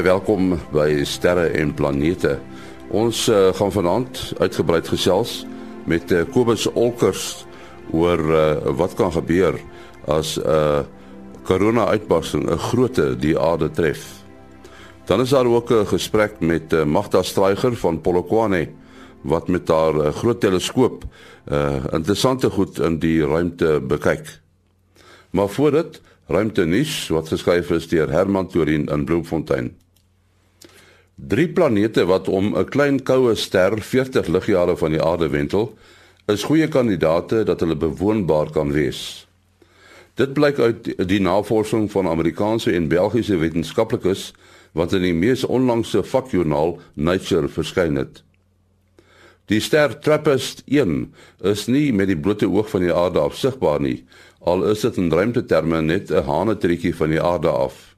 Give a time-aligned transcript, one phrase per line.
[0.00, 2.38] Baie welkom by Sterre en Planete.
[2.88, 5.42] Ons uh, gaan vanaand uitgebreid gesels
[5.84, 7.44] met uh, Kobus Olkers
[7.92, 8.38] oor uh,
[8.80, 9.58] wat kan gebeur
[10.08, 10.80] as 'n uh,
[11.44, 14.24] korona-uitbarsting 'n grootte die aarde tref.
[15.04, 18.72] Dan is daar ook 'n gesprek met uh, Magda Straiger van Polokwane
[19.20, 21.04] wat met haar uh, groot teleskoop
[21.52, 24.40] uh, interessante goed in die ruimte bekyk.
[25.30, 29.74] Maar voor dit Ruimte nuus wat geskryf is deur Herman Torin in Bloemfontein.
[31.28, 35.76] Drie planete wat om 'n klein koue ster 40 ligjare van die aarde wentel,
[36.26, 39.26] is goeie kandidaate dat hulle bewoonbaar kan wees.
[40.14, 44.32] Dit blyk uit die navorsing van Amerikaanse en Belgiese wetenskaplikes
[44.72, 48.22] wat in die mees onlangse vakjoernaal Nature verskyn het.
[49.44, 54.04] Die ster TRAPPIST-1 is nie met die blote oog van die aarde af sigbaar nie,
[54.40, 57.89] al is dit in ruimteterme net 'n hanetrekkie van die aarde af.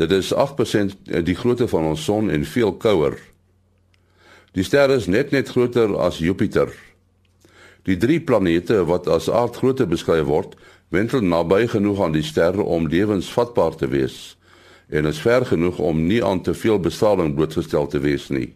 [0.00, 3.18] Dit is 8% die grootte van ons son en veel kouer.
[4.56, 6.72] Die ster is net net groter as Jupiter.
[7.84, 10.54] Die drie planete wat as aardgrootte beskryf word,
[10.88, 14.38] wentel naby genoeg aan die ster om lewensvatbaar te wees
[14.88, 18.48] en is ver genoeg om nie aan te veel bestraling blootgestel te wees nie.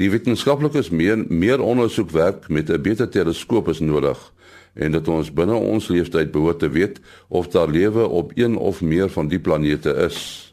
[0.00, 4.32] Die wetenskaplikes meer meer ondersoekwerk met 'n beter teleskoop is nodig
[4.74, 8.80] en dat ons binne ons leeftyd behoort te weet of daar lewe op een of
[8.80, 10.50] meer van die planete is.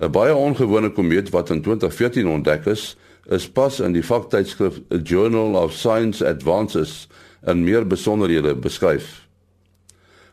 [0.00, 2.96] 'n Baie ongewone komeet wat in 2014 ontdek is,
[3.26, 7.08] is pas in die vaktydskrif Journal of Science Advances
[7.40, 9.26] en meer besonderhede beskryf.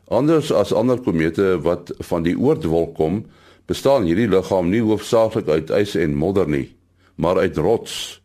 [0.07, 3.25] Anders as ander komete wat van die oortwolk kom,
[3.65, 6.75] bestaan hierdie liggaam nie hoofsaaklik uit ys en modder nie
[7.15, 8.23] maar uit rots.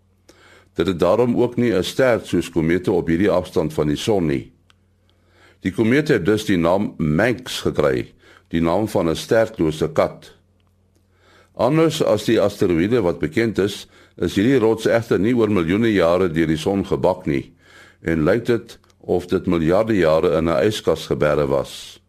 [0.74, 4.26] Dit het daarom ook nie 'n ster soos komete op hierdie afstand van die son
[4.26, 4.52] nie.
[5.60, 8.12] Die komeet het dus die naam Manx gekry,
[8.48, 10.34] die naam van 'n sterklose kat.
[11.54, 16.28] Anders as die asteroïde wat bekend is, is hierdie rots egter nie oor miljoene jare
[16.28, 17.52] deur die son gebak nie
[18.00, 21.99] en lyk dit of dit miljarde jare in 'n yskas geberre was.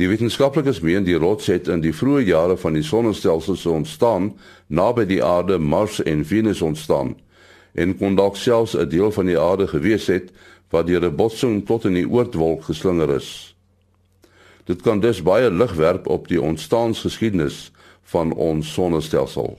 [0.00, 4.30] Die wetenskaplikes meen die rots het in die vroeë jare van die sonnestelsel so ontstaan
[4.72, 7.18] naby die aarde, Mars en Venus ontstaan
[7.76, 10.32] en kon dalk selfs 'n deel van die aarde gewees het
[10.70, 13.54] wat deur 'n botsing tot in die oortwolk geslinger is.
[14.64, 17.72] Dit kan dus baie lig werp op die ontstaansgeskiedenis
[18.02, 19.58] van ons sonnestelsel.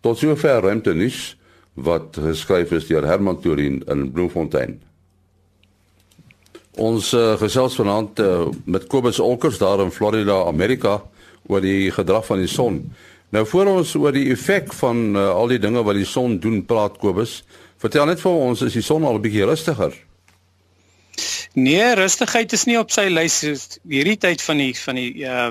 [0.00, 1.36] Tot sover ruimte nuus
[1.74, 4.82] wat geskryf is deur Herman Torin in Bloemfontein.
[6.82, 11.02] Ons uh, gesels vanaand uh, met Kobus Olkers daar in Florida, Amerika
[11.46, 12.80] oor die gedrag van die son.
[13.30, 16.64] Nou voor ons oor die effek van uh, al die dinge wat die son doen
[16.66, 17.42] praat Kobus,
[17.78, 19.94] vertel net vir ons is die son al 'n bietjie rustiger?
[21.54, 23.42] Nee, rustigheid is nie op sy lys
[23.86, 25.50] hierdie tyd van die van die uh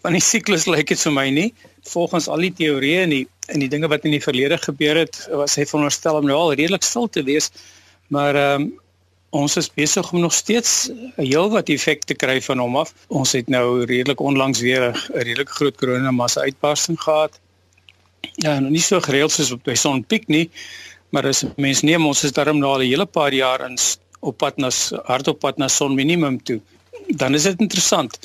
[0.00, 1.50] van die siklus lyk dit vir my nie.
[1.90, 5.18] Volgens al die teorieë en die en die dinge wat in die verlede gebeur het,
[5.34, 7.50] was hy veronderstel om nou al redelik stil te wees.
[8.08, 8.79] Maar ehm um,
[9.30, 12.94] Ons is besig om nog steeds 'n heel wat effek te kry van hom af.
[13.08, 17.40] Ons het nou redelik onlangs weer 'n redelik groot koronamassa uitbarsting gehad.
[18.20, 20.50] Ja, nog nie so gereeld soos op die sonpiek nie,
[21.10, 23.78] maar as mens neem ons is daarom nou al 'n hele paar jaar in
[24.20, 24.70] op pad na
[25.04, 26.60] hardop pad na son minimum toe.
[27.06, 28.18] Dan is dit interessant.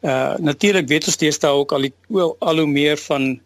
[0.00, 1.92] Uh natuurlik weet ons steeds daar ook al die,
[2.38, 3.40] al hoe meer van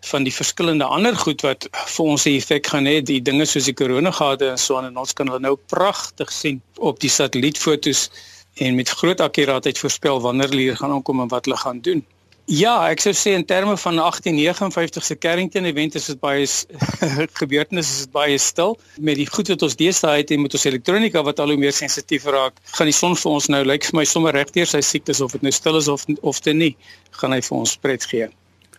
[0.00, 3.64] van die verskillende ander goed wat vir ons 'n effek gaan hê, die dinge soos
[3.64, 8.10] die koronagate en so aan en ons kan hulle nou pragtig sien op die satellietfoto's
[8.54, 12.04] en met groot akkuraatheid voorspel wanneer hulle hier gaan aankom en wat hulle gaan doen.
[12.48, 16.46] Ja, ek sou sê in terme van 1859 se Carrington event is dit baie
[17.40, 20.64] gebeurtenis is dit baie stil met die goed wat ons deesdae het en met ons
[20.64, 22.56] elektronika wat al hoe meer sensitief raak.
[22.72, 25.44] Gaan die son vir ons nou lyk vir my sommer regdeur sy siektes of dit
[25.44, 26.72] nou stil is of of te nie,
[27.20, 28.30] gaan hy vir ons pret gee.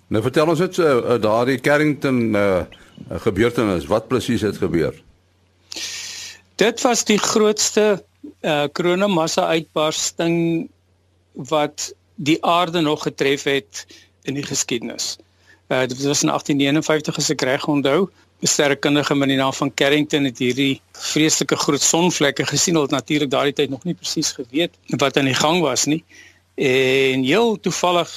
[0.09, 2.63] Nou vertel ons net so uh, daardie Carrington uh,
[3.25, 4.95] gebeurtenis, wat presies het gebeur?
[6.59, 8.01] Dit was die grootste
[8.41, 10.67] uh, koronamassa uitbarsting
[11.49, 13.85] wat die aarde nog getref het
[14.27, 15.17] in die geskiedenis.
[15.69, 18.09] Uh, dit was in 1851 as ek reg onthou.
[18.39, 22.73] 'n Sterrekundige met die naam van Carrington het hierdie vreeslike groot sonvlekke gesien.
[22.73, 26.03] Hulle het natuurlik daardie tyd nog nie presies geweet wat aan die gang was nie.
[26.55, 28.09] En heel toevallig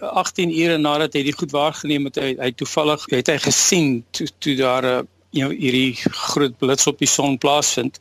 [0.00, 4.28] 18 ure nadat hy die goed waargeneem het, hy, hy toevallig het hy gesien toe
[4.38, 5.94] toe daar 'n uh, know, hierdie
[6.32, 7.98] groot blits op die son plaasvind.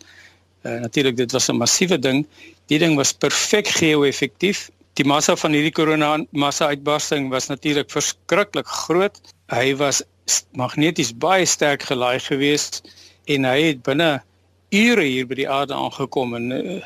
[0.63, 2.25] Uh, Natuurlik dit was 'n massiewe ding.
[2.67, 4.69] Die ding was perfek geo-effektief.
[4.93, 9.19] Die massa van hierdie korona massa uitbarsting was natuurlik verskriklik groot.
[9.47, 10.03] Hy was
[10.51, 12.81] magneties baie sterk gelaai geweest
[13.25, 14.21] en hy het binne
[14.69, 16.81] ure hier by die aarde aangekom en uh,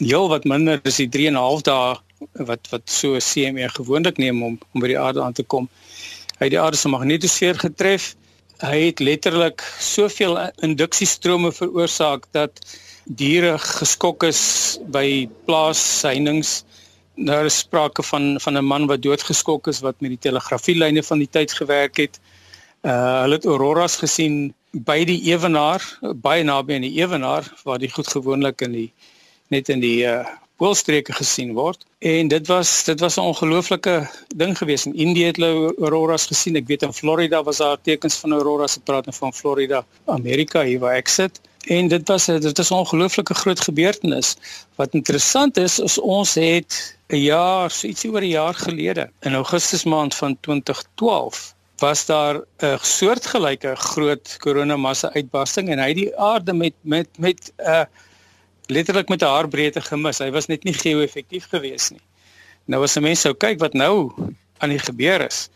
[0.00, 1.98] heel wat minder as die 3 en 'n half dae
[2.32, 5.68] wat wat so CME gewoonlik neem om om by die aarde aan te kom.
[6.38, 8.14] Hy het die aarde se magnetosfeer getref.
[8.60, 12.60] Hy het letterlik soveel induksiestrome veroorsaak dat
[13.04, 14.42] diere geskok is
[14.92, 16.62] by plaasheininge.
[17.20, 21.18] Daar is sprake van van 'n man wat doodgeskok is wat met die telegrafielyne van
[21.18, 22.20] die tyd gewerk het.
[22.82, 25.82] Uh hulle het auroras gesien by die ewenaar,
[26.14, 28.92] baie naby aan die ewenaar waar die goed gewoonlik in die
[29.48, 30.24] net in die uh
[30.60, 31.84] poolstreke gesien word.
[32.04, 33.94] En dit was dit was 'n ongelooflike
[34.36, 34.86] ding geweest.
[34.86, 36.56] In Indië het hulle auroras gesien.
[36.56, 38.76] Ek weet in Florida was daar tekens van auroras.
[38.76, 41.40] Ek praat nou van Florida, Amerika hier waar ek sit.
[41.64, 44.36] En dit was dit is 'n ongelooflike groot gebeurtenis.
[44.76, 49.34] Wat interessant is, is ons het 'n jaar, so ietsie oor 'n jaar gelede, in
[49.34, 56.16] Augustus maand van 2012 was daar 'n soortgelyke groot koronamassa uitbarsting en hy het die
[56.16, 57.84] aarde met met met 'n uh,
[58.70, 60.18] letterlik met 'n haarbreedte gemis.
[60.18, 62.02] Hy was net nie geo-effektief gewees nie.
[62.64, 64.12] Nou as 'n mens sou kyk wat nou
[64.58, 65.48] aan die gebeur is,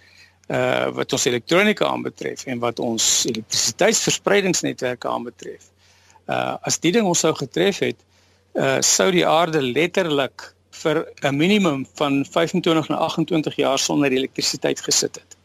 [0.49, 5.71] uh wat ons elektronika aanbetref en wat ons elektrisiteitsverspreidingsnetwerke aanbetref.
[6.29, 7.97] Uh as die ding ons sou getref het,
[8.55, 14.81] uh sou die aarde letterlik vir 'n minimum van 25 na 28 jaar sonder elektrisiteit
[14.81, 15.37] gesit het.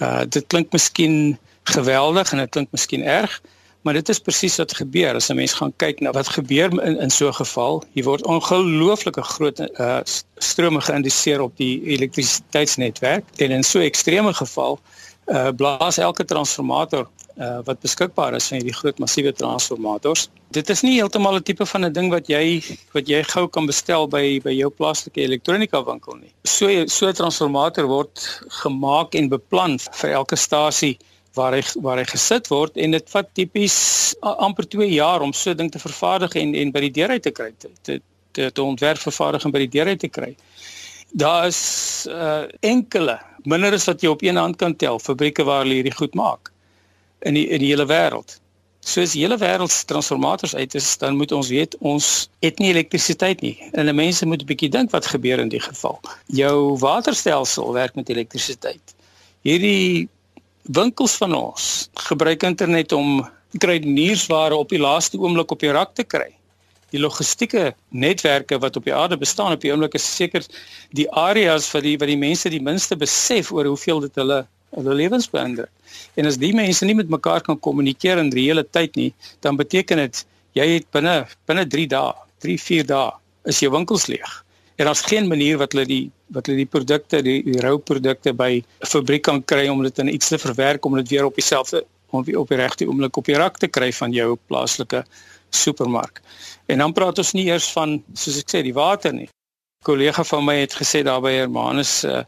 [0.00, 3.42] Uh dit klink miskien geweldig en dit klink miskien erg,
[3.88, 6.98] maar dit is presies wat gebeur as 'n mens gaan kyk na wat gebeur in
[7.00, 7.82] in so 'n geval.
[7.92, 10.00] Hier word ongelooflike groot uh
[10.36, 14.78] strome geïnduseer op die elektrisiteitsnetwerk en in so 'n ekstreme geval
[15.26, 20.28] uh blaas elke transformator uh wat beskikbaar is van hierdie groot massiewe transformators.
[20.50, 22.62] Dit is nie heeltemal 'n tipe van 'n ding wat jy
[22.92, 26.32] wat jy gou kan bestel by by jou plaaslike elektronika winkel nie.
[26.44, 30.98] So so 'n transformator word gemaak en beplan vir elke stasie
[31.34, 33.78] waar hy waar hy gesit word en dit vat tipies
[34.20, 37.30] amper 2 jaar om so ding te vervaardig en en by die deur uit te
[37.30, 38.00] kry te te,
[38.32, 40.34] te, te ontwerp vervaardig en by die deur uit te kry.
[41.12, 45.64] Daar is uh enkele minder as wat jy op een hand kan tel fabrieke waar
[45.64, 46.52] hulle hierdie goed maak
[47.20, 48.38] in die in die hele wêreld.
[48.88, 52.60] So as die hele wêreld se transformators uit is, dan moet ons weet ons het
[52.62, 53.56] nie elektrisiteit nie.
[53.72, 56.00] En die mense moet 'n bietjie dink wat gebeur in die geval.
[56.26, 58.94] Jou waterstelsel werk met elektrisiteit.
[59.42, 60.08] Hierdie
[60.68, 63.22] winkels van ons gebruik internet om
[63.56, 66.28] kruideniersware op die laaste oomblik op die rak te kry.
[66.92, 70.44] Die logistieke netwerke wat op die aarde bestaan op die oomblik is seker
[70.96, 74.42] die areas vir die wat die mense die minste besef oor hoeveel dit hulle
[74.76, 75.72] hulle lewens beïnvloed.
[76.20, 80.04] En as die mense nie met mekaar kan kommunikeer in reële tyd nie, dan beteken
[80.04, 80.20] dit
[80.58, 82.12] jy het binne binne 3 dae,
[82.44, 83.08] 3, 4 dae
[83.48, 84.28] is jou winkels leeg.
[84.78, 86.04] En daar's geen manier wat hulle die
[86.34, 89.98] wat hulle die produkte, die, die rou produkte by 'n fabriek kan kry om dit
[89.98, 93.16] in iets te verwerk om dit weer op dieselfde om weer op die regte oomblik
[93.16, 95.02] op die rak te kry van jou plaaslike
[95.50, 96.20] supermark.
[96.66, 99.26] En dan praat ons nie eers van soos ek sê die water nie.
[99.26, 102.22] 'n Kollega van my het gesê daar by Hermanus uh,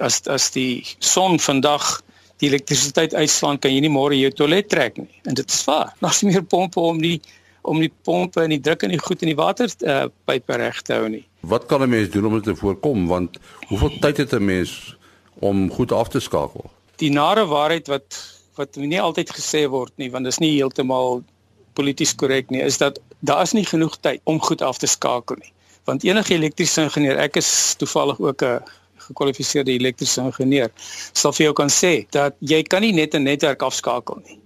[0.00, 2.00] as as die son vandag
[2.40, 5.20] die elektrisiteit uitslaan, kan jy nie môre jou toilet trek nie.
[5.24, 5.92] En dit is waar.
[6.00, 7.20] Daar's nie meer pompe om die
[7.62, 10.82] om die pompe en die druk in die goed in die water uh, pype reg
[10.82, 11.24] te hou nie.
[11.40, 13.38] Wat kan 'n mens doen om dit te voorkom want
[13.68, 14.96] hoeveel tyd het 'n mens
[15.38, 16.70] om goed af te skakel?
[16.96, 18.18] Die nare waarheid wat
[18.54, 21.22] wat nie altyd gesê word nie want dit is nie heeltemal
[21.72, 25.36] polities korrek nie is dat daar is nie genoeg tyd om goed af te skakel
[25.38, 25.52] nie.
[25.84, 28.60] Want enige elektriese ingenieur, ek is toevallig ook 'n
[29.08, 30.70] gekwalifiseerde elektriese ingenieur
[31.12, 34.41] sal vir jou kan sê dat jy kan nie net 'n netwerk afskakel nie.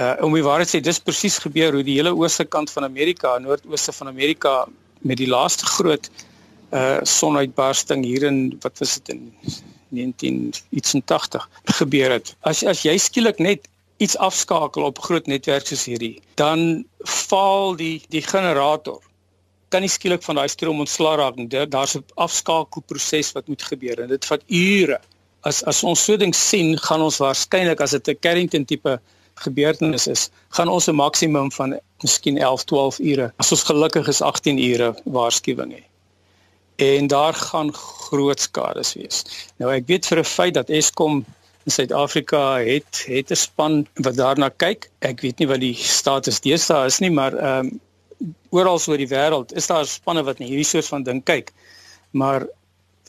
[0.00, 3.38] Uh om die waarheid sê dis presies gebeur hoe die hele ooste kant van Amerika,
[3.38, 4.66] noordooste van Amerika
[5.04, 6.08] met die laaste groot
[6.72, 9.34] uh sonuitbarsting hier in wat was dit in
[9.92, 12.34] 1980 gebeur het.
[12.40, 13.68] As as jy skielik net
[14.02, 19.02] iets afskakel op groot netwerke soos hierdie, dan faal die die generator
[19.72, 21.48] kan nie skielik van daai stroom ontslaa raak nie.
[21.48, 25.00] Daar's 'n afskakelproses wat moet gebeur en dit vat ure.
[25.42, 29.00] As as ons so ding sien, gaan ons waarskynlik as dit 'n Carrington tipe
[29.34, 33.32] gebeurtenis is, gaan ons 'n maksimum van miskien 11, 12 ure.
[33.36, 35.84] As ons gelukkig is 18 ure waarskuwing hê.
[36.76, 39.24] En daar gaan groot skades wees.
[39.56, 41.24] Nou ek weet vir 'n feit dat Eskom
[41.64, 44.90] in Suid-Afrika het het 'n span wat daarna kyk.
[44.98, 47.80] Ek weet nie wat die status deesdae is nie, maar ehm um,
[48.50, 51.52] oral oor die wêreld is daar spanne wat na hierdie soort van ding kyk.
[52.10, 52.46] Maar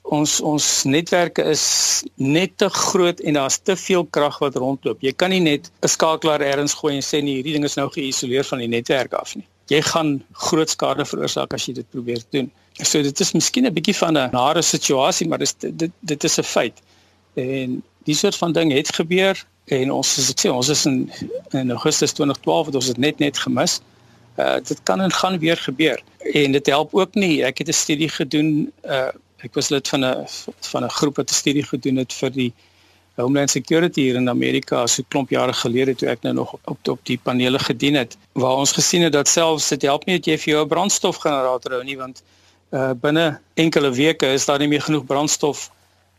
[0.04, 5.02] ons ons netwerke is net te groot en daar's te veel krag wat rondloop.
[5.02, 7.90] Jy kan nie net 'n skakelaar elders gooi en sê nee, hierdie ding is nou
[7.90, 9.48] geïsoleer van die netwerk af nie.
[9.68, 12.52] Jy gaan groot skade veroorsaak as jy dit probeer doen.
[12.84, 16.38] So dit is miskien 'n bietjie van 'n nare situasie, maar dis dit dit is
[16.38, 16.82] 'n feit.
[17.36, 21.12] En die soort van ding het gebeur en ons soos ek sê, ons is in
[21.52, 23.82] in Augustus 2012 het ons dit net net gemis
[24.36, 26.02] Uh dit kan en gaan weer gebeur.
[26.18, 27.44] En dit help ook nie.
[27.44, 29.08] Ek het 'n studie gedoen uh
[29.44, 30.28] ek was lid van 'n
[30.72, 32.54] van 'n groep wat 'n studie gedoen het vir die
[33.16, 37.00] Homeland Security hier in Amerika so klomp jare gelede toe ek nou nog op op
[37.06, 40.38] die panele gedien het waar ons gesien het dat selfs dit help nie dat jy
[40.38, 42.24] vir jou 'n brandstofgenerator hou nie want
[42.72, 45.70] uh binne enkele weke is daar nie meer genoeg brandstof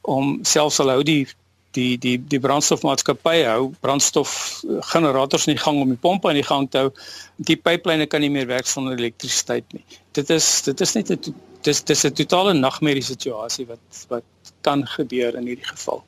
[0.00, 1.26] om selfs al hou die
[1.74, 6.68] die die die brandstofmaatskappye hou brandstofgenerators in die gang om die pompe aan die gang
[6.70, 6.92] te hou.
[7.36, 9.84] Die pyplyne kan nie meer werk sonder elektrisiteit nie.
[10.16, 14.24] Dit is dit is net 'n dis dis 'n totale nagmerrie situasie wat wat
[14.60, 16.04] kan gebeur in hierdie geval.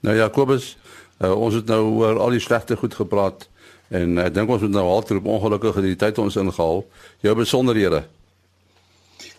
[0.00, 0.76] Nou Jakobus,
[1.20, 3.48] uh, ons het nou oor al die slegte goed gepraat
[3.88, 6.84] en ek dink ons moet nou halter op ongelukkige die tyd ons ingehaal.
[7.20, 8.04] Jou besonderhede.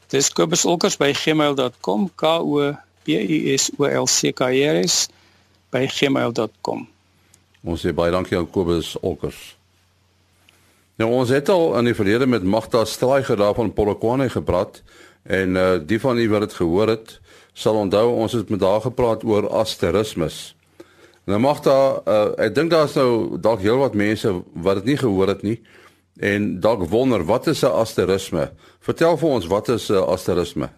[0.07, 5.07] Dis kobusolkers@gmail.com k o b u s o l c k e r s
[5.74, 6.88] by gmail.com.
[7.67, 9.57] Ons sê baie dankie aan Kobus Olkers.
[10.97, 14.81] Nou ons het al in die verlede met Magda Straiger daar van Polokwane gepraat
[15.24, 17.19] en uh die van u wat dit gehoor het,
[17.53, 20.55] sal onthou ons het met haar gepraat oor asterismes.
[21.27, 25.43] Nou Magda, uh ek dink daar's nou dalk heelwat mense wat dit nie gehoor het
[25.43, 25.59] nie
[26.17, 28.51] en dalk wonder wat is 'n asterisme?
[28.79, 30.69] Vertel vir ons wat is 'n asterisme?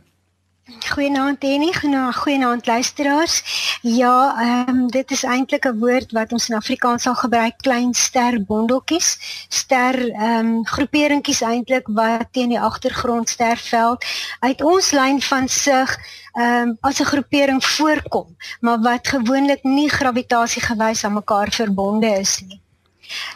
[0.77, 1.73] Goeienaand Annie,
[2.13, 3.43] goeienaand luisteraars.
[3.81, 7.93] Ja, ehm um, dit is eintlik 'n woord wat ons in Afrikaans sal gebruik, klein
[7.93, 9.09] ster bondeltjies,
[9.49, 14.05] ster ehm um, groeperingkies eintlik wat teen die agtergrond sterveld
[14.39, 15.97] uit ons lyn van sig
[16.33, 22.41] ehm um, as 'n groepering voorkom, maar wat gewoonlik nie gravitasiegewys aan mekaar verbonde is
[22.47, 22.61] nie.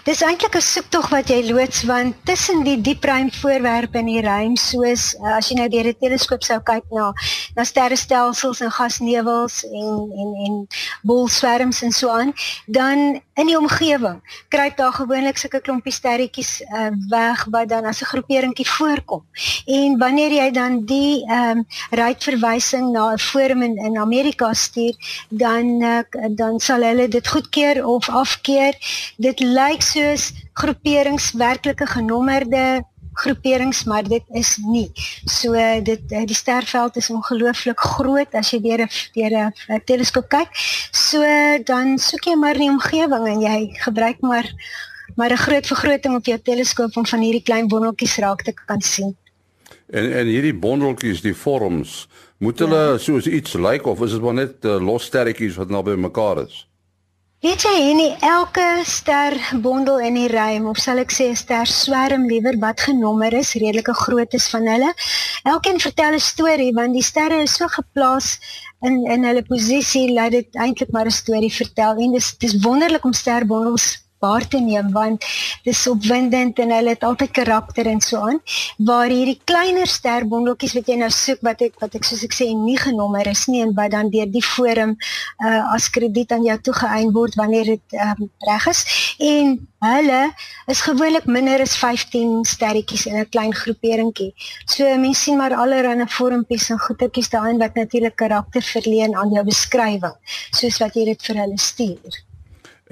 [0.03, 4.55] Dis eintlik 'n soektog wat jy loods want tussen die diepruim voorwerpe in die ruim
[4.55, 7.13] soos uh, as jy nou deur 'n teleskoop sou kyk na
[7.55, 10.67] na sterrestelsels en gasnewels en en en
[11.01, 12.33] bolswerms en so aan,
[12.65, 18.01] dan in die omgewing kruip daar gewoonlik sulke klompie sterretjies uh, weg wat dan as
[18.01, 19.23] 'n groeperingkie voorkom.
[19.65, 24.95] En wanneer jy dan die ehm um, ruitverwysing na 'n forum in in Amerika stuur,
[25.29, 25.99] dan uh,
[26.35, 28.73] dan sal hulle dit goedkeur of afkeur.
[29.17, 34.89] Dit lyk soos groeperings werklike genommerde groeperings maar dit is nie.
[35.25, 35.53] So
[35.83, 40.49] dit eh, die sterveld is ongelooflik groot as jy deur 'n deur 'n teleskoop kyk.
[40.91, 41.21] So
[41.63, 44.49] dan soek jy maar die omgewing en jy gebruik maar
[45.15, 48.81] maar 'n groot vergroting op jou teleskoop om van hierdie klein bondeltjies raak te kan
[48.81, 49.15] sien.
[49.87, 52.97] En en hierdie bondeltjies, die vorms, moet hulle ja.
[52.97, 56.41] soos iets lyk like, of is dit maar net uh, los sterretjies wat naby mekaar
[56.47, 56.67] is?
[57.43, 62.23] Weet jy nie elke ster bondel in die ruim of sal ek sê ster swerm
[62.29, 64.93] liewer wat genommer is, redelike groot is van hulle.
[65.51, 68.39] Elkeen vertel 'n storie want die sterre is so geplaas
[68.87, 73.03] in in hulle posisie dat dit eintlik maar 'n storie vertel en dis dis wonderlik
[73.03, 75.27] om sterbondels waar te neem want
[75.67, 78.39] dis opwindend en hulle het altyd karakter en so aan
[78.89, 82.49] waar hierdie kleiner sterbondeltjies wat jy nou soek wat ek wat ek soos ek sê
[82.55, 86.57] nie genommer is nie en wat dan deur die forum uh, as krediet aan jou
[86.69, 88.83] toegeëien word wanneer dit um, reg is
[89.19, 90.21] en hulle
[90.71, 94.31] is gewoonlik minder as 15 sterretjies in 'n klein groeperingkie.
[94.65, 99.43] So mense sien maar allerlei vormpies en goetertjies daarin wat natuurlik karakter verleen aan jou
[99.43, 100.15] beskrywing
[100.51, 102.23] soos wat jy dit vir hulle stuur.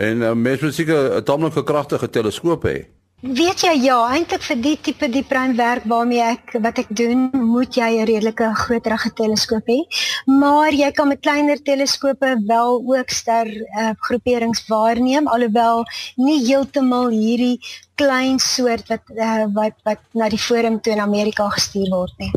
[0.02, 2.78] En uh, mens moet seker 'n tamelike kragtige teleskoop hê.
[3.22, 7.90] Weet jy ja, eintlik vir die tipe diepruimwerk waarmee ek wat ek doen, moet jy
[8.00, 9.80] 'n redelike groterige teleskoop hê.
[10.26, 15.86] Maar jy kan met kleiner teleskope wel ook ster uh, groeperings waarneem, alhoewel
[16.18, 17.60] nie heeltemal hierdie
[17.96, 22.32] klein soort wat uh, wat wat na die forum toe in Amerika gestuur word nie.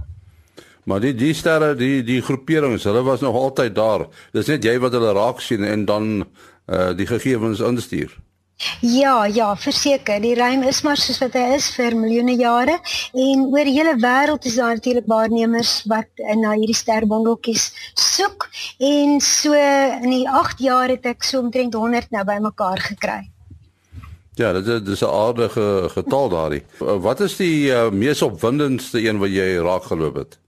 [0.84, 4.04] Maar die die sterre, die die groeperings, hulle was nog altyd daar.
[4.32, 6.26] Dis net jy wat hulle raak sien en dan
[6.66, 8.14] uh die gegevens instuur.
[8.80, 12.76] Ja, ja, verseker, die ruim is maar soos wat hy is vir miljoene jare
[13.18, 17.64] en oor die hele wêreld is daar natuurlik waarnemers wat na hierdie sterbondeltjies
[17.98, 18.46] soek
[18.78, 23.24] en so in die 8 jaar het ek so omtrent 100 nou bymekaar gekry.
[24.38, 26.64] Ja, dit is dis 'n aardige getal daardie.
[26.78, 30.38] Wat is die uh, mees opwindendste een wat jy raak geloop het?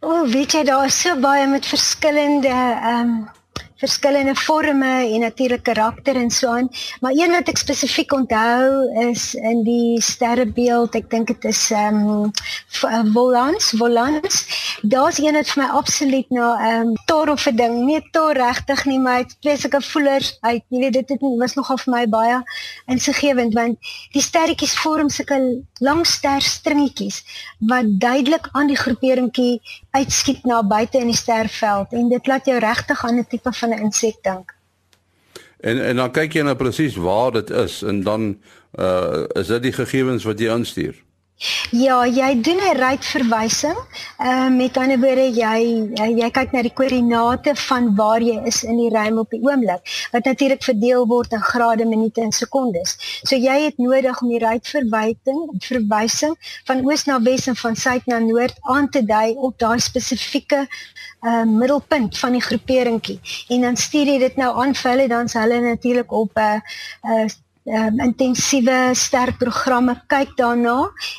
[0.00, 3.28] O, oh, weet jy daar is so baie met verskillende ehm um,
[3.76, 6.68] verskillende forme en natuurlik karakter en so aan.
[7.00, 12.00] Maar een wat ek spesifiek onthou is in die sterrebeeld, ek dink dit is ehm
[12.16, 14.42] um, Volans, Volans.
[14.88, 18.34] Daar's een wat vir my absoluut na ehm um, tor of 'n ding, nie tor
[18.34, 20.62] regtig nie, maar dit twee sulke voelers uit.
[20.68, 22.42] Jy weet dit het was nogal vir my baie
[22.86, 23.78] insiggewend want
[24.12, 25.38] die sterretjies vorm sulke
[25.78, 27.22] lang sterstringetjies
[27.58, 32.58] wat duidelik aan die groeperingkie uitskiet na buite in die sterveld en dit laat jou
[32.58, 34.54] regtig aan 'n tipe van 'n insek dink.
[35.60, 38.38] En en dan kyk jy nou presies waar dit is en dan
[38.78, 41.05] uh is dit die gegevens wat jy instuur.
[41.70, 43.76] Ja, jy doen 'n ruitverwysing.
[44.18, 45.58] Ehm uh, met ander woorde jy
[45.94, 50.08] jy, kyk na die koördinate van waar jy is in die ruim op die oomblik
[50.12, 52.96] wat natuurlik verdeel word in grade, minute en sekondes.
[53.22, 58.06] So jy het nodig om die ruitverwysing, verwysing van oos na wes en van suid
[58.06, 60.66] na noord aan te dui op daai spesifieke
[61.20, 63.20] uh middelpunt van die groeperingkie.
[63.48, 66.40] En dan stuur jy dit nou aan vir hulle dan se hulle natuurlik op 'n
[66.40, 67.28] uh, uh
[67.66, 70.76] um, intensiewe sterk programme kyk daarna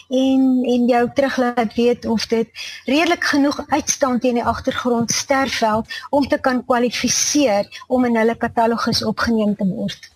[0.10, 5.92] en en jou terug laat weet of dit redelik genoeg uitstaan teen die agtergrond sterfveld
[6.10, 10.12] om te kan kwalifiseer om in hulle katalogus opgeneem te word.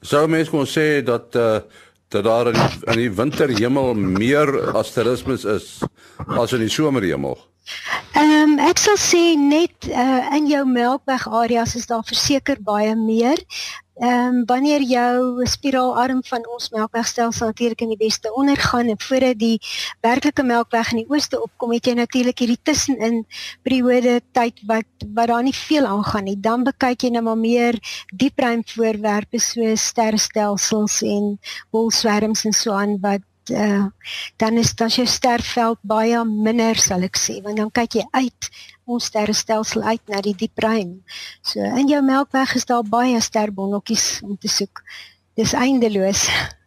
[0.00, 1.60] Sou mens kon sê dat uh
[2.08, 5.66] dat daar in die, in die winterhemel meer asterismes is
[6.26, 7.36] as in die somerhemel.
[8.18, 12.94] Ehm um, ek sal sê net uh, in jou melkweg areas is daar verseker baie
[12.96, 13.38] meer.
[13.98, 19.38] Ehm um, wanneer jou spiraalarm van ons melkwegstelsel natuurlik in die weste ondergaan en voordat
[19.38, 19.58] die
[20.06, 23.24] werklike melkweg in die ooste opkom, het jy natuurlik hierdie tussenin
[23.66, 26.38] periode tyd wat wat daar nie veel aangaan nie.
[26.38, 27.78] Dan bekyk jy nou maar meer
[28.14, 31.34] diepruim voorwerpe soos sterrestelsels en
[31.74, 33.86] bolswerms en so aan wat uh,
[34.36, 38.50] dan is dan jou sterveld baie minder sal ek sê want dan kyk jy uit
[38.88, 40.98] ons sterrestelsel uit na die diep ruim.
[41.44, 44.82] So in jou melkweg is daar baie sterbonnetjies om te soek.
[45.36, 46.28] Dis eindeloos.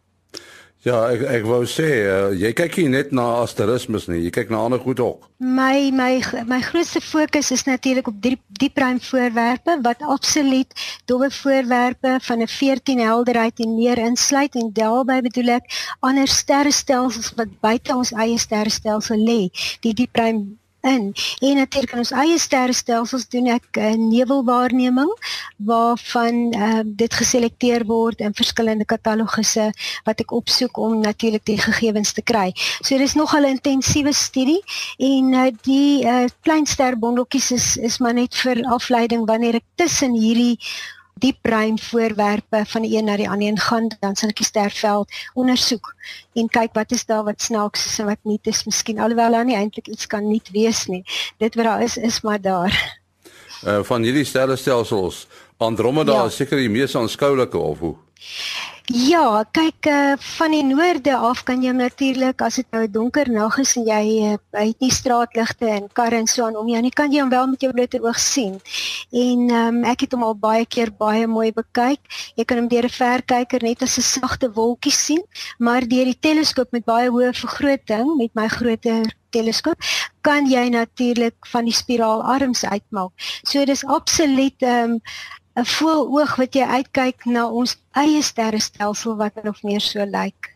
[0.82, 4.48] Ja, ek ek wou sê uh, jy kyk nie net na asterismes nie, jy kyk
[4.50, 5.28] na ander goed ook.
[5.38, 6.16] My my
[6.50, 10.74] my grootste fokus is natuurlik op diep diepruim voorwerpe wat absoluut
[11.06, 15.70] dowwe voorwerpe van 'n 14 helderheid en meer insluit en daarbey bedoel ek
[16.00, 19.54] ander sterrestelsels wat buite ons eie sterrestelsel lê,
[19.86, 21.14] die diepruim in.
[21.38, 25.12] En natuurlik in ons eie sterrestelsels doen ek 'n eh, nevelwaarneming
[25.56, 29.72] waarvan uh, dit geselekteer word in verskillende katalogusse
[30.04, 32.52] wat ek opsoek om natuurlik die gegevens te kry.
[32.80, 34.62] So dis nogal 'n intensiewe studie
[34.98, 40.14] en uh, die uh, klein sterbondeltjies is is maar net vir afleiding wanneer ek tussen
[40.14, 40.58] hierdie
[41.20, 44.46] diep brein voorwerpe van die een na die ander en gaan dan sal ek die
[44.46, 45.94] sterveld ondersoek
[46.34, 49.44] en kyk wat is daar wat snaaks is en wat nie is miskien alhoewel daar
[49.44, 51.04] nie eintlik iets kan nie wees nie.
[51.38, 53.00] Dit wat daar is is maar daar.
[53.62, 56.24] Uh, van hierdie sterrestelsels Andromeda ja.
[56.26, 57.96] is seker die mees aanskoulike of hoe
[58.90, 63.30] Ja, kyk uh, van die noorde af kan jy natuurlik as dit nou 'n donker
[63.30, 66.82] nag is en jy uh, het nie straatligte en karre en so aan om jou
[66.82, 68.58] nie, kan jy hom wel met jou blote oog sien.
[69.12, 72.00] En um, ek het hom al baie keer baie mooi bekyk.
[72.34, 75.22] Jy kan hom deur 'n verkyker net as 'n sagte wolkie sien,
[75.58, 79.78] maar deur die teleskoop met baie hoë vergroting met my groter teleskoop
[80.22, 83.12] kan jy natuurlik van die spiraalarms uitmaak.
[83.42, 85.00] So dis absoluut ehm um,
[85.54, 90.52] 'n voel oog wat jy uitkyk na ons eie sterrestelsel wat nog meer so lyk.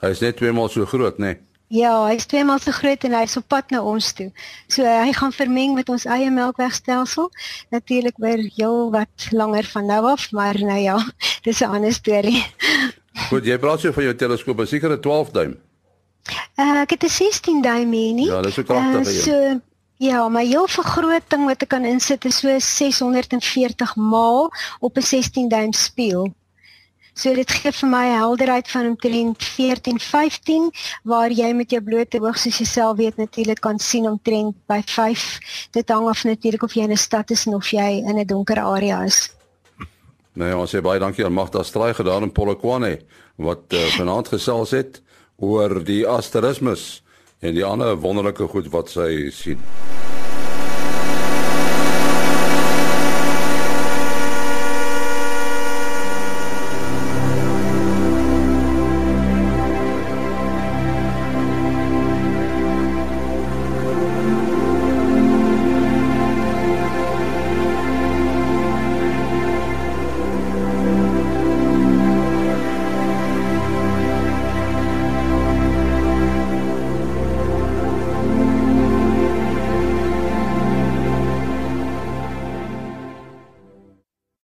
[0.00, 1.26] Hy is net twee maal so groot, né?
[1.26, 1.40] Nee?
[1.72, 4.28] Ja, hy is twee maal so groot en hy is op pad na ons toe.
[4.68, 7.30] So hy gaan vermeng met ons eie melkwegstelsel.
[7.72, 10.98] Natuurlik weer heel wat langer van nou af, maar nou ja,
[11.46, 12.44] dis 'n ander storie.
[13.30, 15.56] Goed, jy praat so van jou teleskoop, seker 'n 12 duim.
[16.60, 18.28] Uh, ek het 'n 16 duim hier nie.
[18.28, 19.08] Ja, dis so kragtig.
[19.08, 19.60] Uh, so
[20.02, 24.48] Ja, my heel vergroting wat ek kan insit is so 640 maal
[24.82, 26.32] op 'n 16 duim spieël.
[27.14, 30.72] So dit gee vir my helderheid van omtrent 14-15
[31.04, 34.82] waar jy met jou blote oog soos jy self weet natuurlik kan sien omtrent by
[34.84, 35.38] 5.
[35.70, 38.58] Dit hang af natuurlik of jy in 'n stad is of jy in 'n donker
[38.58, 39.30] area is.
[40.32, 42.98] Nou ja, ons sê baie dankie aan Magda Straai gedaan in Polokwane
[43.36, 45.02] wat uh, vanaand gesels het
[45.36, 47.02] oor die asterismes
[47.42, 49.58] en die ander wonderlike goed wat sy sien.